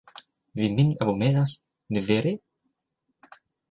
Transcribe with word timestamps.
Vi 0.59 0.69
min 0.77 0.89
abomenas, 1.05 1.55
ne 1.93 2.05
vere? 2.11 2.37